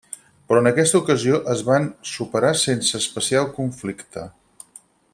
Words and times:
Però 0.51 0.61
en 0.63 0.69
aquesta 0.69 1.01
ocasió 1.03 1.41
es 1.53 1.61
van 1.67 1.85
superar 2.13 2.53
sense 2.65 2.97
especial 3.03 3.49
conflicte. 3.59 4.29